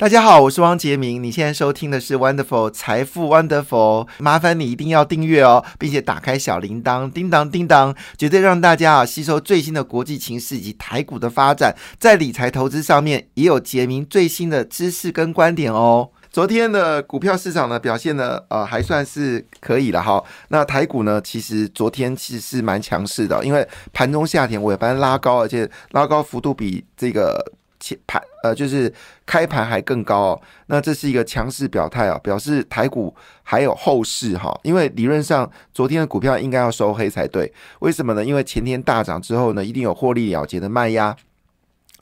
[0.00, 1.22] 大家好，我是汪杰明。
[1.22, 16.08] 你现在收听的是 Wonderful 财富 Wonderful，麻烦你一定要订阅哦，并且打开小铃铛，叮当叮当，绝对让大家啊吸收最新的国际情势以及台股的发展，在理财投资上面也有杰明最新的知识跟观点哦。
[16.30, 20.24] 昨天的股票市场呢表现呢呃还算是可以了哈。
[20.48, 27.52] 那台股呢其实昨天其实是蛮强势的，因为盘中下田尾盘拉高，而且拉高幅度比这个。
[27.80, 28.92] 前盘呃，就是
[29.26, 33.12] 开盘还更高哦，那这是一个强势表态啊，表示台股
[33.42, 34.56] 还有后市哈。
[34.62, 38.24] 因为理论上昨天的股票应该要收黑才对，为什么呢？
[38.24, 41.16] 因为前天大涨之后呢，一定有获利了结的卖压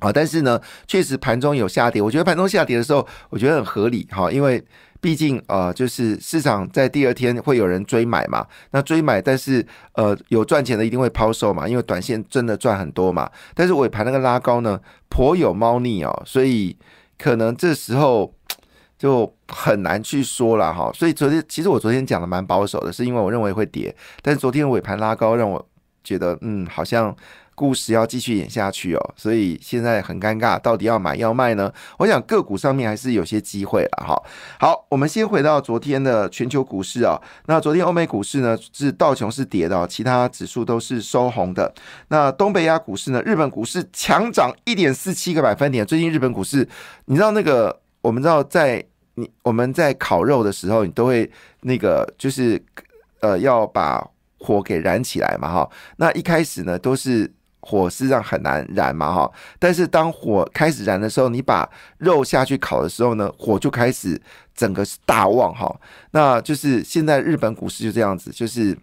[0.00, 4.62] 啊，但是呢，确实盘中有下跌，我觉得盘中下跌的时候，我觉得很合理哈，因为。
[5.00, 13.30] 毕竟呃，就是市场在第二天会有人追买嘛，那追买，但是呃有赚钱的一定会抛售嘛，因为短线真的赚很多嘛。
[13.54, 16.76] 但是尾盘那个拉高呢，颇有猫腻哦，所以
[17.16, 18.34] 可能这时候
[18.98, 20.90] 就很难去说了哈。
[20.92, 25.68] 所以昨天其实我昨天讲的蛮保守的，是因为我认为会跌，但是昨天尾盘拉高让我
[26.02, 27.14] 觉得嗯好像。
[27.58, 31.72] 故事要继续演下去哦，所以现在很尴尬，到底要买要卖呢？
[31.98, 34.22] 我想个股上面还是有些机会了哈。
[34.60, 37.20] 好，我们先回到昨天的全球股市啊。
[37.46, 41.74] 那昨天欧美股市呢是道琼是跌的，其他指数都是收红的。
[42.06, 45.84] 那东北亚股市呢，日本股市强涨一点四七个百分点。
[45.84, 46.68] 最近日本股市，
[47.06, 51.28] 你知道那个我们知道在你我们在烤肉的时候，你都会
[51.62, 52.64] 那个就是
[53.20, 55.68] 呃要把火给燃起来嘛哈。
[55.96, 57.28] 那一开始呢都是。
[57.68, 59.30] 火实际上很难燃嘛，哈！
[59.58, 64.18] 但是当火开始燃的时候，你把肉下去烤的时候呢，火就开始
[64.54, 65.78] 整个是大旺，哈！
[66.12, 68.74] 那就是现在日本股市就这样子，就是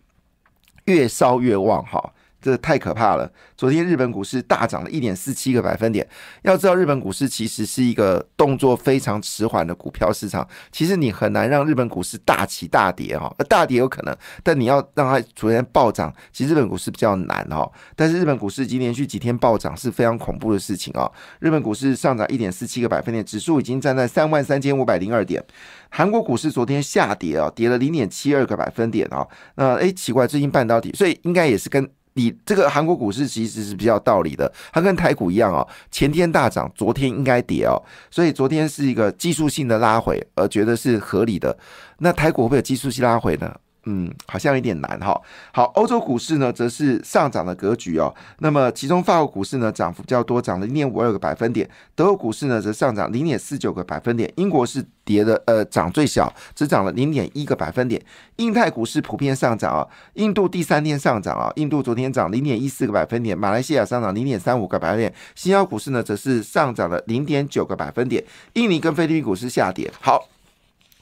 [0.86, 2.14] 越烧越旺，哈！
[2.46, 3.28] 这太可怕了！
[3.58, 6.08] 昨天日本股市大涨了一点四七个百分点。
[6.44, 10.48] 要知道，日本股市其实是一个动作非常迟缓的股票市场。
[10.72, 17.68] 其实你很难让日本股市大起大跌哈，大跌有可能，但你要让它昨天暴涨，其实日本股市比较难哈。
[17.96, 21.12] 但是日本股市已经连续几天暴涨是非常恐怖的事情啊！
[21.40, 25.44] 日本股市上涨一点四七个百分点，指数已经站在三万三千五百零二点。
[25.90, 29.28] 韩国股市昨天下跌啊，跌了零点七二个百分点啊。
[29.56, 31.90] 那诶，奇怪，最近半导体，所以应该也是跟。
[32.16, 37.76] 你这个韩国股市其实是比较道理的，它跟台股一样哦，前天大涨，昨天应该跌哦，
[38.10, 41.56] 所以昨天是一个技术性的拉回，而觉得是合理的。
[42.00, 43.54] 那台股会不会有技术性拉回呢？
[43.86, 45.20] 嗯，好像有点难哈。
[45.54, 48.14] 好，欧洲股市呢，则是上涨的格局哦。
[48.40, 58.02] 那么，其中法国股市呢，涨幅较多，涨了零点五二个百分点；德国股市呢，则上涨零点四九个百分点；英国是跌的，呃，涨最小，只涨了零点一个百分点。
[58.38, 68.24] 印太股市普遍上涨啊，印度第三天上涨啊，印度昨天涨零点一四个百分点，马来西亚上涨零点三五个百分点，新加坡股市呢，则是上涨了零点九个百分点。
[68.54, 69.92] 印尼跟菲律宾股市下跌。
[70.02, 70.28] 好。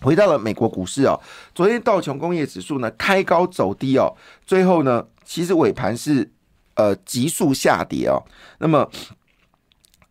[0.04, 1.20] 回到了美国股市哦，
[1.56, 4.14] 昨天道琼工业指数呢开高走低哦，
[4.46, 6.30] 最后呢其实尾盘是
[6.76, 8.22] 呃急速下跌哦，
[8.60, 8.88] 那么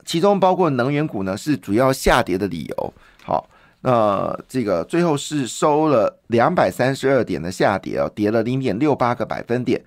[0.05, 2.95] 其中包括能源股呢是主要下跌的理由。
[3.23, 3.49] 好，
[3.83, 9.81] 那这个最后是收了两百三十二点的下跌哦，跌了零点六八个百分点。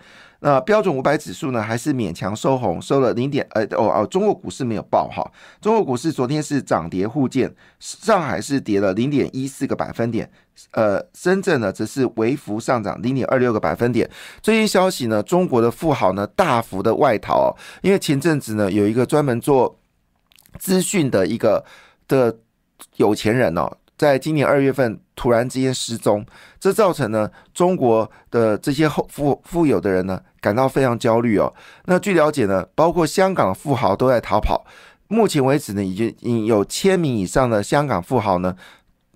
[0.46, 5.28] 那标准五百指数呢，还是勉强收红，收了零点呃哦哦，中国股市没有爆哈，
[5.60, 10.30] 中国股市昨天是涨跌互见，上海是跌了零点一四个百分点，
[10.74, 14.08] 呃，深圳呢则是微幅上涨零点二六个百分点。
[14.44, 17.52] 最新消息呢，中国的富豪呢大幅的外逃，
[17.82, 19.80] 因为前阵子呢有一个专门做
[20.60, 21.66] 资讯的一个
[22.08, 22.38] 的
[22.98, 23.68] 有钱人哦。
[23.98, 26.26] 在今年二月份突然之间失踪，
[26.60, 31.52] 这造成呢中国的这些后富富有的人呢感到非常焦虑哦。
[31.86, 34.64] 那据了解呢，包括香港富豪都在逃跑。
[35.08, 38.56] 目前为止呢，已经有千名以上的香港富豪呢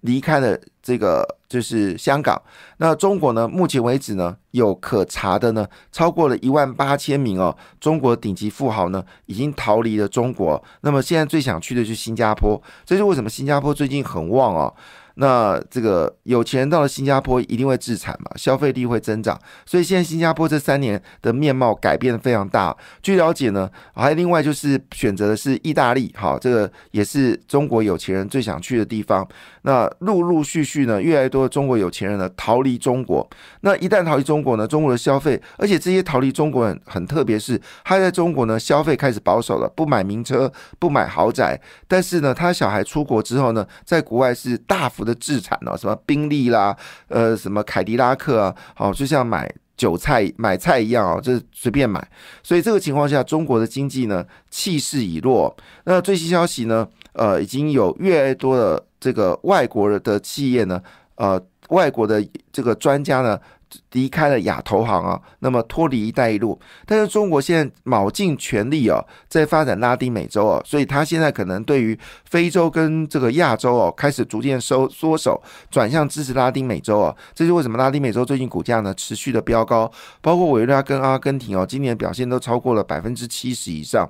[0.02, 1.38] 离开了这个。
[1.50, 2.40] 就是香港，
[2.78, 3.48] 那中国呢？
[3.48, 7.58] 目前为止呢，有可查的呢，超过了一万八千名哦。
[7.80, 10.64] 中国顶级富豪呢，已经逃离了中国。
[10.82, 13.28] 那么现在最想去的就是新加坡，这是为什么？
[13.28, 14.72] 新加坡最近很旺哦。
[15.16, 22.76] 那这个有钱人到了新加坡一定会自产嘛，消费力会增长，所以现在新加坡这三年的面貌改变的非常大。
[23.02, 29.28] 据了解呢，还有另外就是选择的是意大利，哈，这个也是中国有钱人最想去的地方。
[29.62, 33.30] 那陆陆续续呢，越来越多的中国有钱人呢逃离中国。
[33.62, 45.16] 那一旦逃离中国呢，中国的消费，而且这些逃离中国人很特别，是他在中国呢消费开始保守了，不买名车，不买豪宅，但是呢，他小孩出国之后呢，在国外是大幅的。
[45.20, 46.76] 自产哦，什么宾利啦，
[47.10, 52.04] 呃，什么凯迪拉克啊，好，就像买韭菜买菜一样哦，就是随便买。
[52.42, 55.56] 所以这个情况下，中国的经济呢气势已弱。
[55.84, 60.82] 那最新消息呢，呃，已经有越来越多的这个外国的企业呢，
[61.16, 63.40] 呃，外国的这个专家呢。
[63.92, 68.98] 离开了亚投行啊，那么脱离“一带一路”，但是中国现在卯尽全力哦，
[69.28, 77.16] 在发展拉丁美洲哦，所以他现在可能对于非洲跟这个亚洲哦，开始逐渐收缩手，转向支持拉丁美洲哦。
[77.36, 84.10] 这是为什么拉丁美洲最近股价呢持续的飙高，包括委内瑞拉跟阿根廷哦，今年表现都超过了百分之七十以上。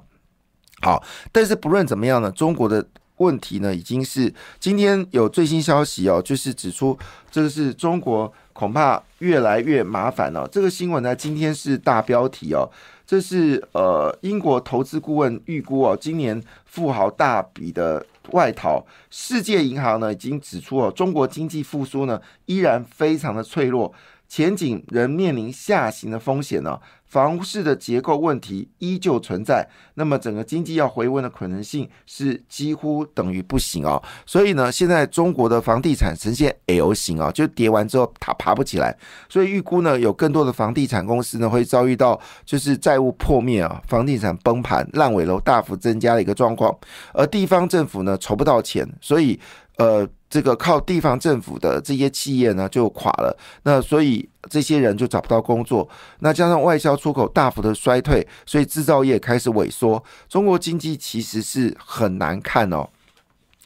[0.81, 1.03] 好，
[1.33, 2.87] 但是不论怎么样呢，中国的。
[3.19, 6.97] 问题呢，已经是今天有最新消息哦，就是指出
[7.31, 10.45] 这个是中国恐怕越来越麻烦了。
[10.51, 12.69] 这个新闻呢，今天是大标题哦，
[13.05, 18.85] 这是呃英国投资顾问预估哦，今年富豪大笔的外逃。
[19.09, 23.93] 世界银行呢已经指出哦，中国经济复苏呢依然非常的脆弱，
[24.29, 26.79] 前景仍面临下行的风险呢。
[27.09, 33.99] 房市的结构问题依旧存在，那么整个经济要回温的可能性是几乎等于不行哦。
[34.27, 38.95] 所以呢，现在中国的房地产呈现 L 型啊，就跌完之后它爬不起来。
[39.27, 46.71] 所以预估呢，有更多的房地产公司呢会遭遇到就是债务破灭啊，房地产崩盘、烂尾楼大幅增加的一个状况。
[47.15, 49.39] 而地方政府呢筹不到钱，所以
[49.77, 50.07] 呃。
[50.29, 55.89] 这个靠地方政府的这些企业呢就垮了，那所以这些人就找不到工作，
[56.19, 62.87] 那加上外销出口大幅的衰退，所以制造业开始萎缩，中国经济其实是很难看哦。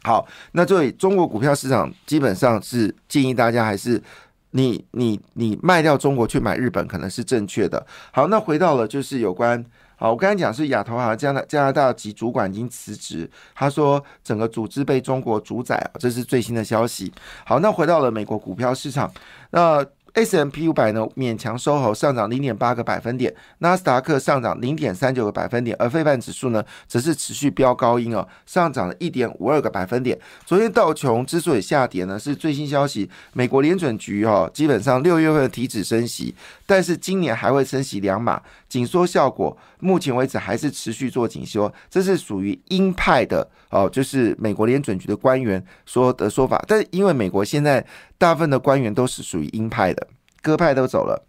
[0.04, 4.02] 好，那这里中国股票市场基本上是建议大家还是
[4.52, 7.86] 你你你卖掉中国去买日本可能是正确的。
[8.12, 9.64] 好，那回到了就是有关。
[9.96, 17.12] 好，我刚才讲是亚投行加拿加拿大籍主管已经辞职，他说整个组织被中国主宰这是最新的消息。
[17.46, 19.12] 好，那回到了美国股票市场，
[19.52, 19.86] 那。
[20.16, 30.16] S M P 五百呢勉强收红，上涨零点八个百分点，纳斯达克上涨零点三九个百分点，而费半指数呢则是持续飙高音哦，上涨了一点五二个百分点。
[30.46, 36.36] 昨天道琼之所以下跌呢，是最新消息，美国联准局哦基本上六月份的提指升息，
[36.68, 38.40] 但是今年还会升息两码，
[38.74, 47.86] 紧缩效果目前为止还是持续做紧缩，这是属于鹰派的哦，就是美国联准局的官员说的说法，但因为美国现在。
[48.24, 50.08] 大部分的官员都是属于鹰派的，
[50.42, 51.28] 鸽派都走了，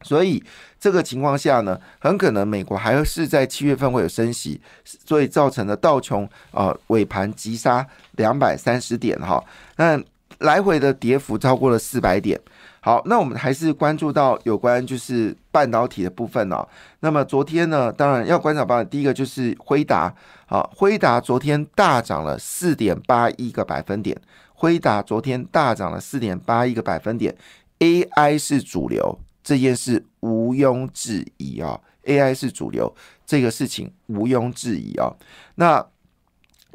[0.00, 0.42] 所以
[0.80, 9.44] 这个情况下呢，很可能美国还是在七月份会有升息，所以造成的道琼啊尾盘急杀两百三十点哈，
[9.76, 10.02] 那
[10.38, 12.40] 来回的跌幅超过了四百点。
[12.86, 16.64] 好，那我们还是关注到有关就是半导体的部分哦。
[17.00, 20.14] 那么昨天呢，当然要观察到第一个就是辉达，
[20.46, 24.16] 好，辉达昨天大涨了四点八一个百分点。
[24.54, 27.36] 辉达昨天大涨了四点八一个百分点
[27.80, 32.94] ，AI 是主流，这件事毋庸置疑啊，AI 是主流，
[33.26, 35.12] 这个事情毋庸置疑啊。
[35.56, 35.84] 那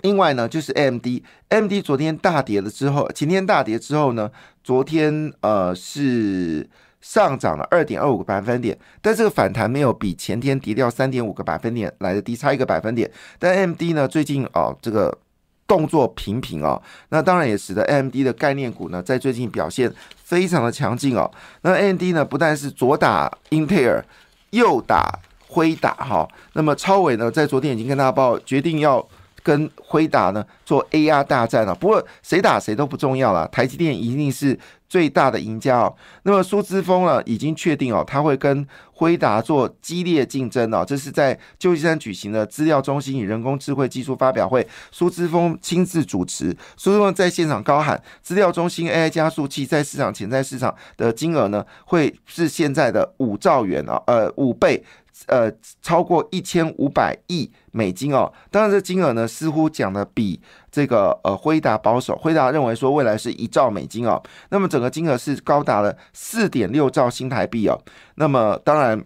[0.01, 4.29] 另外呢，就是 AMD，AMD 昨天大跌了之后，前天大跌之后呢，
[4.63, 6.69] 昨天呃是
[7.01, 13.09] 上涨了二点二五个百分点，但这个反弹没有比前天跌掉三点五个百分点来的低，差一个百分点。
[13.39, 15.17] 但 AMD 呢，最近哦这个。
[15.67, 16.81] 动作频频哦，
[17.11, 19.89] 那当然也使得 AMD 的概念股呢，在最近表现
[20.21, 21.31] 非常的强劲哦。
[21.61, 24.03] 那 AMD 呢，不但是左打英特尔，
[24.49, 25.17] 右打
[25.47, 26.27] 辉打哈。
[26.55, 29.07] 那么超伟呢，在昨天已经跟大家报，决定要
[29.43, 31.73] 跟辉达呢做 AR 大战了。
[31.75, 34.59] 不过谁打谁都不重要了，台积电一定是。
[34.91, 40.83] 最大的赢家哦，那么苏之峰呢，已经确定哦，他会跟辉达做激烈竞争哦。
[40.85, 46.53] 这是在旧金山举行的资料中心与人工智慧技术发表会，苏之峰亲自主持。
[46.75, 54.83] 苏之峰在现场高喊：“资料中心 AI 加速器在市场潜在市场的金额呢，会是现在的五兆元啊，呃，五倍。”
[55.27, 55.51] 呃，
[55.81, 62.15] 超过一千五百亿美金哦，当然这金额呢，似乎讲的比这个呃辉达保守。
[62.17, 67.79] 辉达认为说未来是一兆美金哦，那么整个金额是高达了四点六兆新台币哦。
[68.15, 69.03] 那么当然，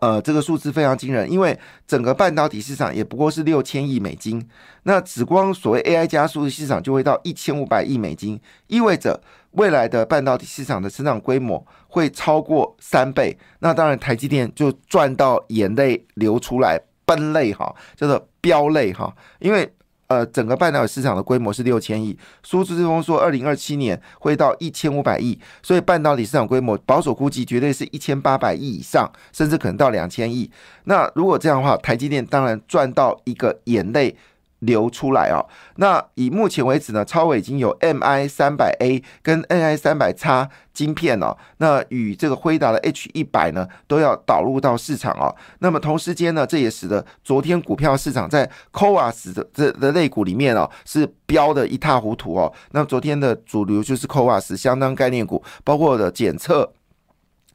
[0.00, 4.46] 呃，这个数字非常惊人，因为整个半导体市场也不过是六千亿美金，
[4.82, 9.20] 那只光所谓 AI 加速的市场就会到一千五百亿美金，意味着。
[9.56, 19.14] 未来的半导体市场的成长规模会超过三倍，那当然台积电就赚到眼泪流出来，奔泪哈，叫做飙泪哈。
[19.38, 19.70] 因为
[20.08, 30.48] 呃，整个半导体市场的规模是六千亿，苏志峰说二零二七年会到一千五百亿，所以半导体市场规模保守估计绝对是一千八百亿以上，甚至可能到两千亿。
[30.84, 34.16] 那如果这样的话，台积电当然赚到一个眼泪
[34.60, 35.44] 流出来哦。
[35.76, 45.34] 那以目前为止呢，超伟已经有 MI 三百 A 跟 NI 三百叉晶片哦，那与这个辉达的 H 一百呢都要导入到市场哦。
[45.58, 52.52] 那么同时间呢，这也使得昨天股票市场在 COAS 的这的类股里面哦是飙的一塌糊涂哦。
[52.72, 56.72] 那昨天的主流就是 COAS 相当概念股，包括的检测。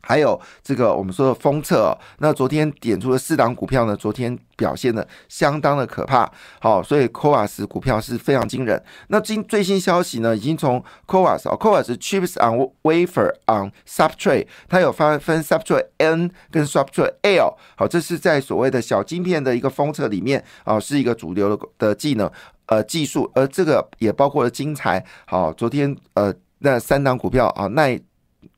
[0.01, 8.81] 还有这个我们说的封测，那昨天点出的四档股票呢，昨天表现的相当的可怕，好，所以 c o a s 股票是非常惊人。
[9.07, 15.87] 那今最新消息呢，已经从 c o a s 哦 c o a s chips on wafer on substrate，它有分分 substrate
[15.97, 22.29] N 跟 substrate L，好，这是在所谓的小晶片的一个封测里面啊，是一个主流的的技能
[22.67, 27.99] 呃技术，而这个也包括了晶材，好，昨天呃那三档股票啊耐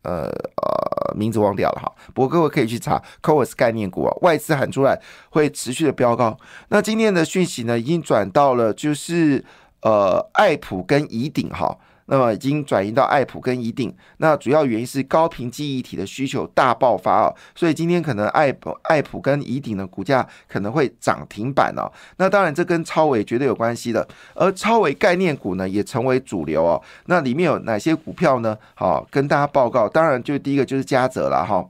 [0.04, 0.94] 呃呃。
[1.16, 5.00] 名字忘掉了哈，不过各位可以去查 c o a s 概念股啊，外资喊出来
[5.30, 6.36] 会持续的飙高。
[6.70, 9.46] 那今天的讯息呢，已经转到了就是
[9.82, 11.78] 呃爱普跟怡鼎哈。
[12.08, 21.90] 那么已经转移到爱普跟怡鼎，那主要原因是高频记忆体的需求大爆发哦，所以今天可能爱普爱普跟怡鼎的股价可能会涨停板哦。
[22.18, 24.06] 那当然这跟超维绝对有关系的，
[24.36, 26.82] 而超维概念股呢也成为主流哦。
[27.06, 28.58] 那里面有哪些股票呢？
[28.76, 31.66] 好，跟大家报告，当然就第一个就是嘉泽了哈。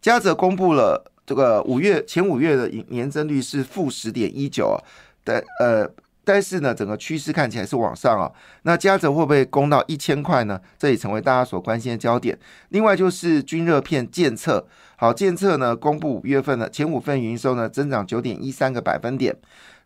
[0.00, 4.78] 嘉泽公布了这个五月前五月的年增率是负十点一九
[5.24, 5.90] 的呃。
[6.28, 8.30] 但是呢，整个趋势看起来是往上啊。
[8.64, 10.60] 那嘉泽会不会攻到一千块呢？
[10.78, 12.38] 这也成为大家所关心的焦点。
[12.68, 19.34] 另外就是均热片建测，好建测呢，公布五月份的前五份营收呢，增长九点一三个百分点。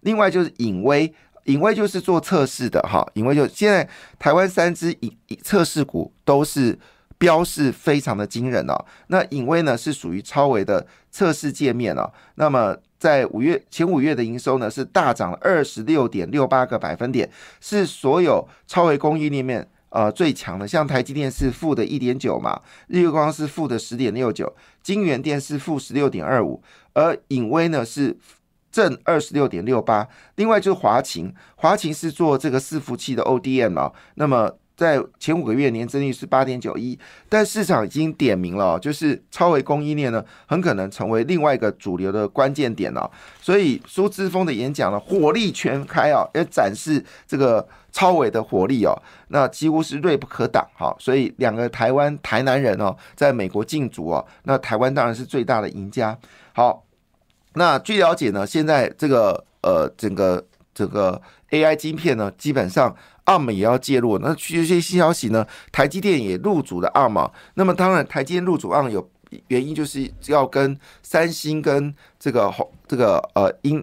[0.00, 6.76] 另外就是影威，影威就是做测试的哈，影威就现在台湾三只影测试股都是
[7.22, 8.74] 标示非常的惊人哦。
[9.06, 12.12] 那影威呢是属于超维的测试界面哦。
[12.34, 20.66] 那么在五月前五月的营收呢是大涨了二十六点六八个百分点，是所有超微工艺里面呃最强的。
[20.66, 24.52] 像台积电是负的一点九嘛，日月光是负的十点六九，
[24.82, 26.60] 金源电是负十六点二五，
[26.94, 28.18] 而影威呢是
[28.72, 30.08] 正二十六点六八。
[30.34, 34.56] 另外就是华擎，华擎是做这个伺服器的 ODM 啊，那么。
[34.82, 36.98] 在前五个月年增率是八点九一，
[37.28, 43.08] 但市场已经点名了，就是超微供应链呢，很可能成为另外一个主流的关键点哦。
[43.40, 48.92] 所以苏之峰的演讲呢，火力全开啊，要展示这个超微的火力哦，
[49.28, 50.92] 那几乎是锐不可挡哈。
[50.98, 56.18] 所以两个台湾台南人哦，在美国竞逐哦，那台湾当然是最大的赢家。
[56.52, 56.84] 好，
[57.54, 61.22] 那据了解呢，现在这个呃整个这个
[61.52, 62.94] AI 晶片呢，基本上。
[63.24, 65.46] ARM 也要介入，那这些新消息呢？
[65.70, 69.08] 台积电也入主了 ARM，那么当然，台积电入主 ARM 有
[69.46, 72.52] 原因，就是要跟三星跟这个
[72.88, 73.80] 这个呃英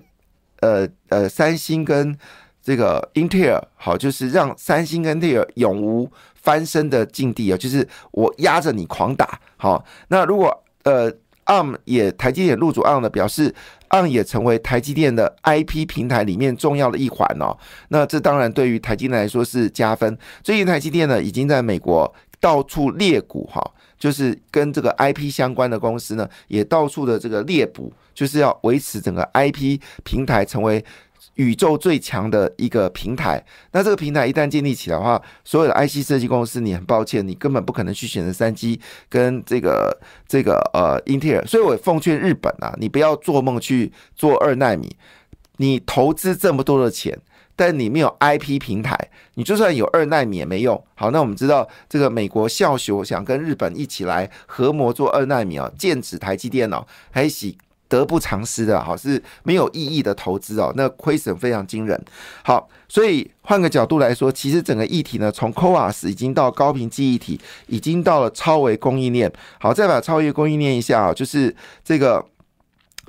[0.59, 2.13] 呃呃三星跟
[2.61, 9.85] 这个英特尔好，就是让三星跟英特尔永无翻身的境地啊，就是我压着你狂打好。
[10.09, 11.09] 那如果呃
[11.45, 13.55] ARM 也台积电入主 ARM 的表示。
[13.89, 17.55] ARM 也成为台积电的 IP 平台里面重要的一环哦。
[17.89, 20.17] 那这当然对于台积电来说是加分。
[20.43, 23.61] 最近台积电呢，已经在美国到处猎股哈，
[23.99, 30.83] 就是跟这个 IP 相关的公司呢，也到处的这个猎捕，就是要维持整个 IP 平台成为。
[31.35, 33.41] 宇宙最强的一个平台，
[33.71, 41.45] 那这个平台一旦建立起来的话，所有的 IC 设计公司，你很抱歉，你根本不可能去选择三 G 跟这个这个呃英特尔。
[41.45, 44.93] 所以我奉劝日本啊，你不要做梦去做二纳米，
[45.57, 47.17] 你投资这么多的钱，
[47.59, 48.97] 但你没有 IP 平台，
[49.33, 50.81] 你就算有二纳米也没用。
[50.95, 57.53] 好，那我们知道这个美国校学想跟日本一起来合模做二纳米啊，剑指台积电脑，还是？
[57.89, 61.99] 得不偿失的，好是没有意义的投资哦，那亏损非常惊人。
[62.43, 69.33] 好，所以换个角度来说，其实整个议题呢，从 Coas 已经到高频记忆体，已经到了超微供应链。
[69.59, 72.23] 好，再把超越供应链一下啊，就是这个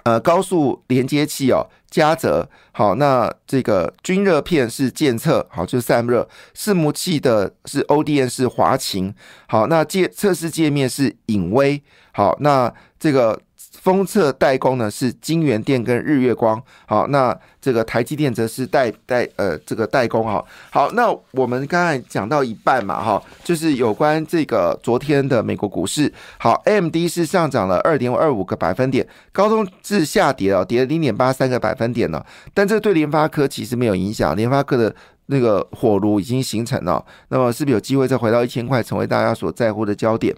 [0.05, 2.49] 呃高速连接器哦，嘉泽。
[2.73, 6.29] 好，那这个均热片是监测，好就是散热。
[6.57, 9.15] 伺服器的是 ODN 是华擎。
[9.47, 11.83] 好，那界测试界面是影微。
[12.13, 13.41] 好，那这个。
[13.81, 34.95] 封测代工呢是金源电跟日月光，好，那这个台积电则是代代呃这个代工哈，好，那我们刚才讲到一半嘛哈，就是有关这个昨天的美国股市，好，AMD 是上涨了二点二五个百分点，高通是下跌了，跌了零点八三个百分点呢，但这对联发科其实没有影响，联发科的
[35.27, 40.35] 那个火炉已经形成了，那么是不是有机会再回到一千块，成为大家所在乎的焦点？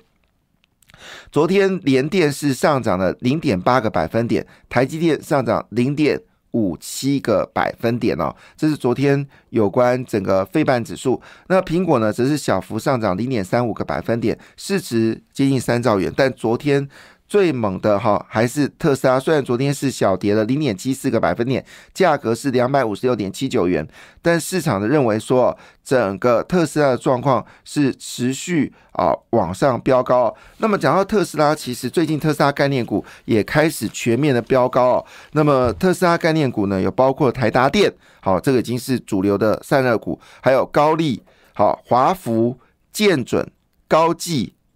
[1.30, 6.20] 昨天连电是上涨了零点八个百分点，台积电上涨零点
[6.52, 8.34] 五七个百分点哦。
[8.56, 11.20] 这是昨天有关整个费半指数。
[11.48, 16.88] 那苹果呢，则是小幅上涨零点三五个百分点，市值接近三兆元，但昨天。
[17.32, 23.88] 最猛的哈还是特斯拉，虽然昨天是小跌了零点七四个百分点，价格是两百五十六点七九元，
[24.20, 30.36] 但市场的认为说整个特斯拉的状况是持续啊往上飙高。
[30.58, 35.02] 那么讲到特斯拉，其实最近特斯拉概念股也开始全面的飙高。
[35.32, 41.22] 那么特斯拉概念股呢，有包括台达电，好，这个已经是主流的散热股，还有高利，
[41.54, 42.58] 好，华福、
[42.92, 43.50] 建准、
[43.88, 44.52] 高技。